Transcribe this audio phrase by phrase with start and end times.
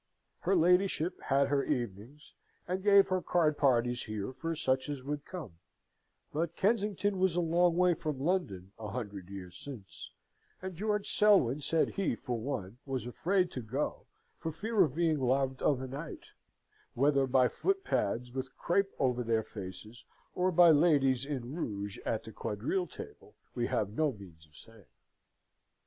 [0.39, 2.33] Her ladyship had her evenings,
[2.67, 5.59] and gave her card parties here for such as would come;
[6.33, 10.09] but Kensington was a long way from London a hundred years since,
[10.59, 14.07] and George Selwyn said he for one was afraid to go,
[14.39, 16.29] for fear of being robbed of a night,
[16.95, 22.31] whether by footpads with crape over their faces, or by ladies in rouge at the
[22.31, 24.85] quadrille table, we have no means of saying.